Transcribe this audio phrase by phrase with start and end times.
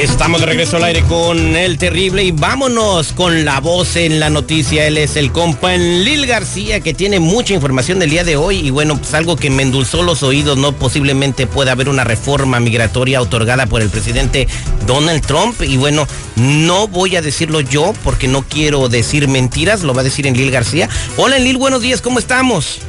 [0.00, 4.30] Estamos de regreso al aire con el terrible y vámonos con la voz en la
[4.30, 4.86] noticia.
[4.86, 8.60] Él es el compa en Lil García que tiene mucha información del día de hoy
[8.60, 12.60] y bueno, pues algo que me endulzó los oídos, no posiblemente pueda haber una reforma
[12.60, 14.48] migratoria otorgada por el presidente
[14.86, 19.92] Donald Trump y bueno, no voy a decirlo yo porque no quiero decir mentiras, lo
[19.92, 20.88] va a decir en Lil García.
[21.18, 22.80] Hola Lil, buenos días, ¿cómo estamos?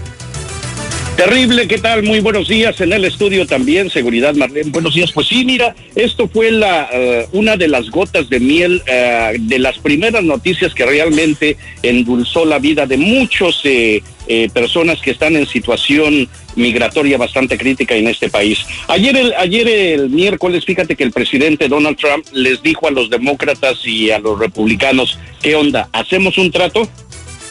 [1.22, 2.02] Terrible, ¿qué tal?
[2.02, 4.72] Muy buenos días en el estudio también, seguridad Marlene.
[4.72, 5.11] Buenos días.
[5.11, 9.59] Pues sí, mira, esto fue la uh, una de las gotas de miel uh, de
[9.59, 15.36] las primeras noticias que realmente endulzó la vida de muchos eh, eh, personas que están
[15.36, 18.58] en situación migratoria bastante crítica en este país.
[18.88, 23.11] Ayer el ayer el miércoles, fíjate que el presidente Donald Trump les dijo a los
[23.11, 25.88] demócratas y a los republicanos, ¿qué onda?
[25.94, 26.89] ¿Hacemos un trato?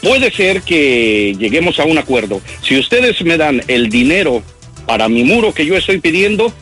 [0.01, 2.41] Puede ser que lleguemos a un acuerdo.
[2.61, 4.43] Si ustedes me dan el dinero
[4.85, 6.53] para mi muro que yo estoy pidiendo,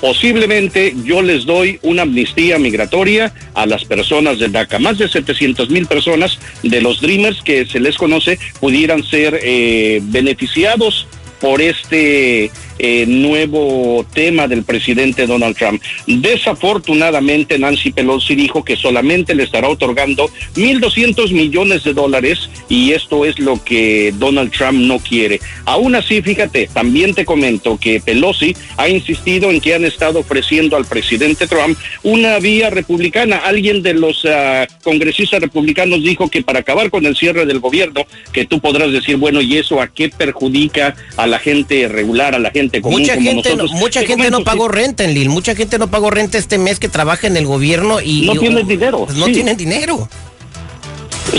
[0.00, 4.78] posiblemente yo les doy una amnistía migratoria a las personas de DACA.
[4.78, 10.00] Más de 700 mil personas de los Dreamers que se les conoce pudieran ser eh,
[10.02, 11.06] beneficiados
[11.40, 15.82] por este eh, nuevo tema del presidente Donald Trump.
[16.06, 23.24] Desafortunadamente, Nancy Pelosi dijo que solamente le estará otorgando 1.200 millones de dólares y esto
[23.24, 25.40] es lo que Donald Trump no quiere.
[25.64, 30.76] Aún así, fíjate, también te comento que Pelosi ha insistido en que han estado ofreciendo
[30.76, 33.36] al presidente Trump una vía republicana.
[33.38, 38.06] Alguien de los uh, congresistas republicanos dijo que para acabar con el cierre del gobierno,
[38.32, 42.38] que tú podrás decir, bueno, ¿y eso a qué perjudica a la gente regular, a
[42.38, 43.72] la gente común mucha como gente, nosotros?
[43.72, 46.38] no, mucha Te gente comento, no pagó renta en Lil, mucha gente no pagó renta
[46.38, 49.32] este mes que trabaja en el gobierno y No tienen dinero, Pues no sí.
[49.32, 50.08] tienen dinero.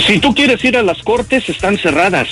[0.06, 2.28] Si tú quieres ir a las cortes, están cerradas.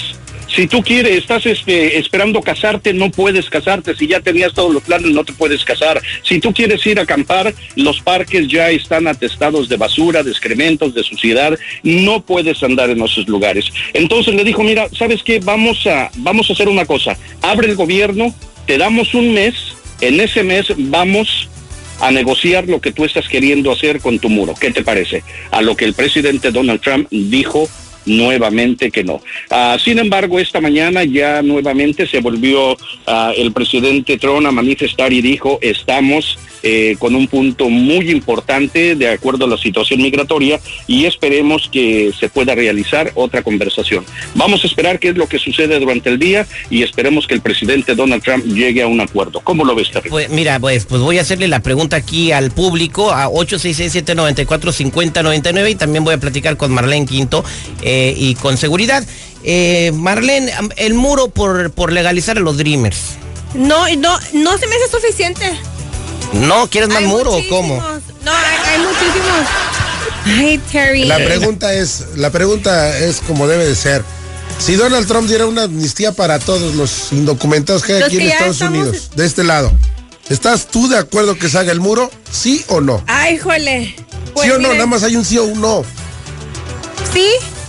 [0.54, 3.96] Si tú quieres, estás este, esperando casarte, no puedes casarte.
[3.96, 6.00] Si ya tenías todos los planes, no te puedes casar.
[6.22, 10.94] Si tú quieres ir a acampar, los parques ya están atestados de basura, de excrementos,
[10.94, 11.58] de suciedad.
[11.82, 13.64] No puedes andar en esos lugares.
[13.94, 15.40] Entonces le dijo, mira, ¿sabes qué?
[15.40, 17.16] Vamos a, vamos a hacer una cosa.
[17.42, 18.32] Abre el gobierno,
[18.66, 19.54] te damos un mes.
[20.00, 21.48] En ese mes vamos
[22.00, 24.54] a negociar lo que tú estás queriendo hacer con tu muro.
[24.58, 25.22] ¿Qué te parece?
[25.50, 27.68] A lo que el presidente Donald Trump dijo
[28.06, 29.22] nuevamente que no.
[29.50, 32.76] Ah, sin embargo, esta mañana ya nuevamente se volvió
[33.06, 38.96] ah, el presidente Trump a manifestar y dijo, estamos eh, con un punto muy importante
[38.96, 44.06] de acuerdo a la situación migratoria y esperemos que se pueda realizar otra conversación.
[44.34, 47.42] Vamos a esperar qué es lo que sucede durante el día y esperemos que el
[47.42, 49.40] presidente Donald Trump llegue a un acuerdo.
[49.40, 50.08] ¿Cómo lo ves, Terry?
[50.08, 55.74] Pues mira, pues, pues voy a hacerle la pregunta aquí al público a 866-794-5099 y
[55.74, 57.44] también voy a platicar con Marlene Quinto
[57.82, 59.06] eh, y con seguridad.
[59.42, 63.18] Eh, Marlene, el muro por, por legalizar a los Dreamers.
[63.54, 65.44] No, no, no se me hace suficiente.
[66.34, 66.68] ¿No?
[66.68, 67.76] ¿Quieres más Hay muro o cómo?
[67.76, 69.46] No, hay, hay muchísimos.
[70.26, 71.04] Ay, Terry.
[71.04, 74.02] La pregunta es, la pregunta es como debe de ser.
[74.58, 78.22] Si Donald Trump diera una amnistía para todos los indocumentados que hay Los aquí en
[78.22, 79.72] que Estados estamos- Unidos, de este lado,
[80.28, 82.10] ¿estás tú de acuerdo que se haga el muro?
[82.30, 83.02] ¿Sí o no?
[83.06, 83.94] Ay, jole.
[84.32, 84.60] Pues ¿Sí o no?
[84.60, 85.84] miren, Nada más hay un sí o un no.
[87.12, 87.26] Sí,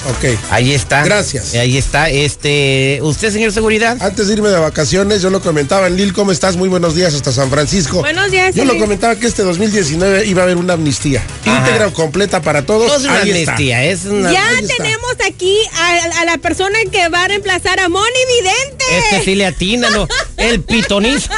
[0.10, 0.38] Ok.
[0.52, 1.04] Ahí está.
[1.04, 1.54] Gracias.
[1.56, 2.10] Ahí está.
[2.10, 3.98] Este, ¿usted, señor seguridad?
[4.02, 6.58] Antes de irme de vacaciones, yo lo comentaba en Lil, ¿cómo estás?
[6.58, 8.00] Muy buenos días hasta San Francisco.
[8.02, 11.58] Buenos días, Yo lo comentaba que este 2019 iba a haber una amnistía Ajá.
[11.58, 12.88] íntegra o completa para todos.
[12.88, 13.54] No es una Ahí está.
[13.54, 14.32] amnistía, es una...
[14.32, 14.76] ya está.
[14.78, 18.06] tenemos aquí a, a la persona que va a reemplazar a Moni
[18.38, 18.86] Vidente.
[19.12, 20.08] Este sí le atina, ¿no?
[20.38, 21.30] El pitonizo.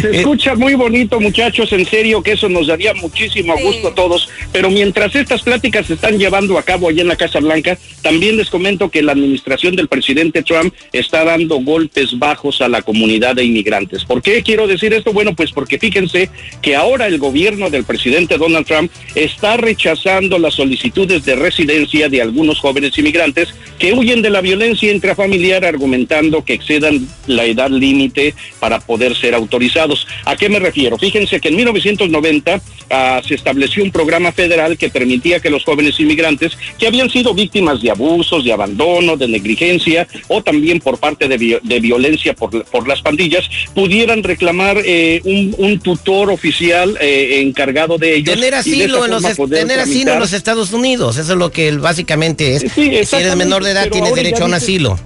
[0.00, 3.62] Se escucha muy bonito, muchachos, en serio que eso nos daría muchísimo Sí.
[3.62, 7.16] gusto a todos, pero mientras estas pláticas se están llevando a cabo allá en la
[7.16, 12.60] Casa Blanca, también les comento que la administración del presidente Trump está dando golpes bajos
[12.60, 14.04] a la comunidad de inmigrantes.
[14.04, 15.12] ¿Por qué quiero decir esto?
[15.12, 16.30] Bueno, pues porque fíjense
[16.62, 22.22] que ahora el gobierno del presidente Donald Trump está rechazando las solicitudes de residencia de
[22.22, 28.34] algunos jóvenes inmigrantes que huyen de la violencia intrafamiliar argumentando que excedan la edad límite
[28.58, 30.06] para poder ser autorizados.
[30.24, 30.98] ¿A qué me refiero?
[30.98, 32.60] Fíjense que en 1990
[32.90, 37.34] ah, se estableció un programa federal que permitía que los jóvenes inmigrantes que habían sido
[37.34, 42.34] víctimas de abusos, de abandono, de negligencia o también por parte de, vi- de violencia
[42.34, 48.34] por, por las pandillas pudieran reclamar eh, un, un tutor oficial eh, encargado de ellos.
[48.34, 52.56] Tener asilo, en los, tener asilo en los Estados Unidos, eso es lo que básicamente
[52.56, 52.62] es.
[52.74, 54.98] Sí, si eres menor de edad, tienes derecho a un asilo.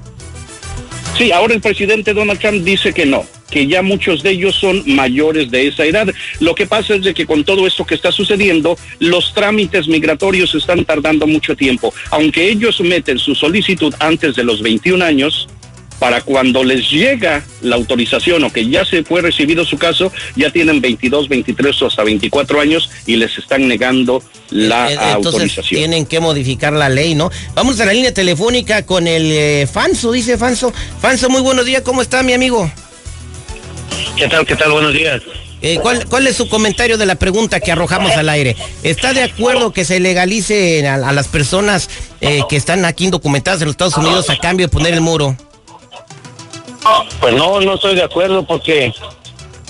[1.16, 4.82] Sí, ahora el presidente Donald Trump dice que no, que ya muchos de ellos son
[4.86, 6.08] mayores de esa edad.
[6.38, 10.54] Lo que pasa es de que con todo esto que está sucediendo, los trámites migratorios
[10.54, 11.92] están tardando mucho tiempo.
[12.10, 15.48] Aunque ellos meten su solicitud antes de los 21 años,
[16.00, 20.50] para cuando les llega la autorización o que ya se fue recibido su caso, ya
[20.50, 25.24] tienen 22, 23 o hasta 24 años y les están negando la Eh, eh, Entonces
[25.42, 25.78] autorización.
[25.78, 27.30] tienen que modificar la ley, ¿no?
[27.54, 30.72] Vamos a la línea telefónica con el eh, Fanso, dice Fanso.
[31.00, 32.70] Fanso, muy buenos días, ¿cómo está mi amigo?
[34.16, 34.46] ¿Qué tal?
[34.46, 34.72] ¿Qué tal?
[34.72, 35.20] Buenos días.
[35.62, 38.56] Eh, ¿cuál, ¿Cuál es su comentario de la pregunta que arrojamos al aire?
[38.82, 41.90] ¿Está de acuerdo que se legalice a, a las personas
[42.22, 45.36] eh, que están aquí indocumentadas en los Estados Unidos a cambio de poner el muro?
[47.20, 48.92] Pues no, no estoy de acuerdo porque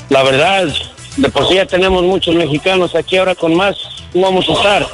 [0.09, 0.69] la verdad,
[1.17, 3.77] de por sí ya tenemos muchos mexicanos aquí, ahora con más
[4.15, 4.87] no vamos a estar.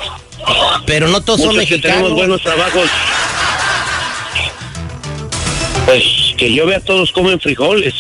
[0.86, 2.18] Pero no todos son Muchos que tenemos mexicanos.
[2.18, 2.90] buenos trabajos.
[5.86, 6.02] Pues
[6.36, 7.94] que yo vea todos comen frijoles.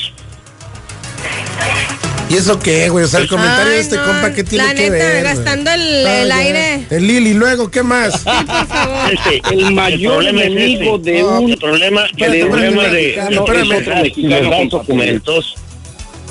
[2.28, 3.04] ¿Y eso qué, güey?
[3.04, 5.22] O sea, el comentario de este no, compa, ¿qué tiene la que neta, ver?
[5.24, 6.84] gastando el- el aire.
[6.90, 8.18] El Lili, luego, ¿qué más?
[8.18, 9.12] Por favor.
[9.14, 13.16] Este, El mayor problema es enemigo de No, un El problema, el problema de es
[13.18, 13.38] espérame.
[13.38, 15.54] otro mexicano si les das documentos,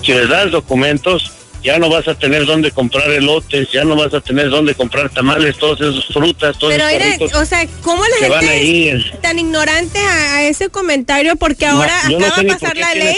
[0.04, 1.32] si les das documentos,
[1.64, 5.10] ya no vas a tener dónde comprar elotes, ya no vas a tener dónde comprar
[5.10, 9.18] tamales, todas esas frutas, todos Pero esos mire, o sea, ¿cómo la que van gente
[9.22, 11.38] tan ignorante a, a ese comentario?
[11.38, 13.16] Porque ahora no acaba de pasar la ley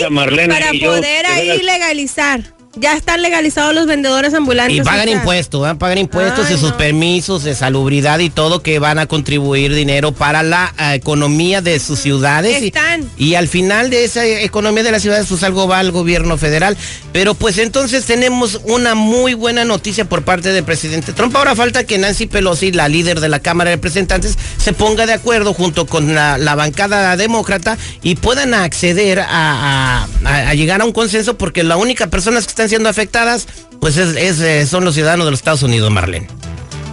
[0.48, 2.42] para poder de ahí legalizar.
[2.80, 4.78] Ya están legalizados los vendedores ambulantes.
[4.78, 6.78] Y pagan impuestos, van a pagar impuestos Ay, y sus no.
[6.78, 11.80] permisos de salubridad y todo que van a contribuir dinero para la eh, economía de
[11.80, 12.62] sus ciudades.
[12.62, 13.10] Y- Están.
[13.18, 16.78] Y, al final de esa economía de las ciudades, pues algo va al gobierno federal.
[17.14, 21.36] Pero pues entonces tenemos una muy buena noticia por parte del presidente Trump.
[21.36, 25.14] Ahora falta que Nancy Pelosi, la líder de la Cámara de Representantes, se ponga de
[25.14, 30.82] acuerdo junto con la, la bancada demócrata y puedan acceder a, a- a- a llegar
[30.82, 33.48] a un consenso porque las únicas personas que están siendo afectadas
[33.80, 36.28] pues es, es, eh, son los ciudadanos de los Estados Unidos, Marlene.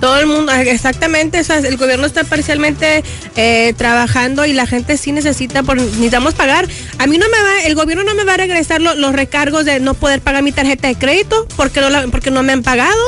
[0.00, 3.02] Todo el mundo, exactamente, o sea, el gobierno está parcialmente
[3.36, 6.68] eh, trabajando y la gente sí necesita, por, necesitamos pagar.
[6.98, 9.64] A mí no me va, el gobierno no me va a regresar lo- los recargos
[9.64, 12.62] de no poder pagar mi tarjeta de crédito porque no, la- porque no me han
[12.62, 13.00] pagado.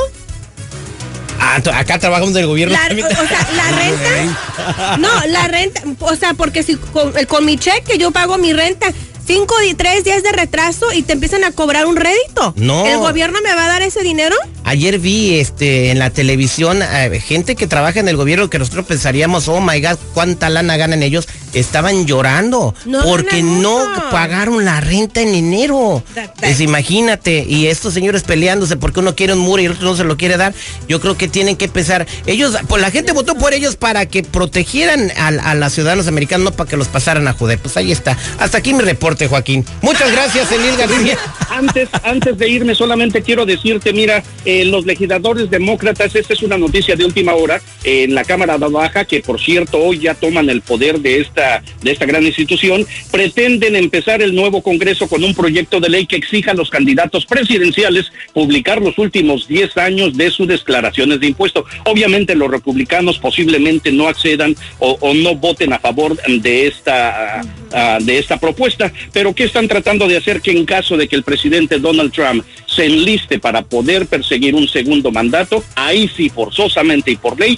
[1.39, 2.75] Ah, acá trabajamos del gobierno.
[2.75, 4.97] La, o sea, la renta.
[4.97, 8.87] No, la renta, o sea, porque si con, con mi cheque yo pago mi renta,
[9.27, 12.53] cinco y tres días de retraso y te empiezan a cobrar un rédito.
[12.55, 12.87] No.
[12.87, 14.35] ¿El gobierno me va a dar ese dinero?
[14.67, 18.85] Ayer vi este en la televisión eh, gente que trabaja en el gobierno que nosotros
[18.85, 24.81] pensaríamos, oh my god, cuánta lana ganan ellos, estaban llorando No porque no pagaron la
[24.81, 26.03] renta en enero.
[26.41, 29.95] Pues imagínate, y estos señores peleándose porque uno quiere un muro y el otro no
[29.95, 30.53] se lo quiere dar,
[30.89, 34.23] yo creo que tienen que pensar, ellos, pues la gente votó por ellos para que
[34.23, 37.57] protegieran a, a los ciudadanos americanos, no para que los pasaran a joder.
[37.59, 38.17] Pues ahí está.
[38.37, 39.63] Hasta aquí mi reporte, Joaquín.
[39.81, 41.17] Muchas gracias, Elil García.
[41.49, 46.57] Antes, antes de irme, solamente quiero decirte, mira, eh, los legisladores demócratas, esta es una
[46.57, 50.49] noticia de última hora, eh, en la Cámara Baja, que por cierto hoy ya toman
[50.49, 55.33] el poder de esta, de esta gran institución, pretenden empezar el nuevo Congreso con un
[55.33, 60.29] proyecto de ley que exija a los candidatos presidenciales publicar los últimos 10 años de
[60.31, 61.65] sus declaraciones de impuestos.
[61.85, 67.41] Obviamente los republicanos posiblemente no accedan o, o no voten a favor de esta,
[67.73, 70.41] ah, de esta propuesta, pero ¿qué están tratando de hacer?
[70.41, 74.67] Que en caso de que el presidente Donald Trump se enliste para poder perseguir un
[74.67, 77.57] segundo mandato, ahí sí, forzosamente y por ley,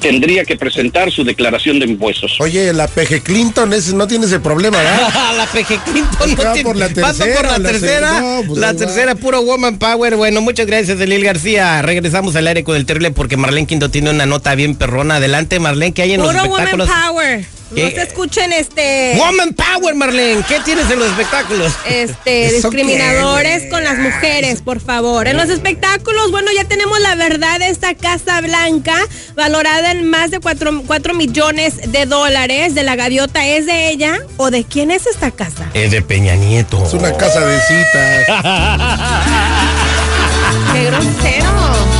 [0.00, 2.36] tendría que presentar su declaración de impuestos.
[2.40, 5.08] Oye, la PG Clinton ese no tiene ese problema, ¿verdad?
[5.36, 8.42] la PG Clinton no tiene- por la pasa tercera, por la, la tercera, se- no,
[8.46, 10.16] pues la tercera puro woman power.
[10.16, 11.82] Bueno, muchas gracias, Elil García.
[11.82, 15.16] Regresamos al aire con el terrible porque Marlene Quinto tiene una nota bien perrona.
[15.16, 16.88] Adelante, Marlene, ¿qué hay en los Puro woman espectáculos?
[17.08, 17.44] power.
[17.70, 20.42] No se escuchen este Woman power, Marlene.
[20.46, 21.72] ¿Qué tienes en los espectáculos?
[21.88, 25.26] este ¿Eso discriminadores qué, con las mujeres, por favor.
[25.26, 28.96] En los espectáculos, bueno, ya tenemos la verdad de esta Casa Blanca,
[29.34, 32.76] valorada en más de 4, millones de dólares.
[32.76, 35.68] De la gaviota, ¿es de ella o de quién es esta casa?
[35.74, 36.84] Es de Peña Nieto.
[36.84, 38.26] Es una casa de citas.
[40.72, 41.50] ¡Qué grosero!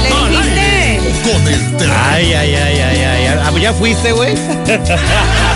[0.03, 1.01] ¡Le dijiste!
[1.25, 1.91] Con el.
[1.91, 3.27] Ay, ay, ay, ay, ay.
[3.43, 4.35] Ah, ¿Ya fuiste, güey?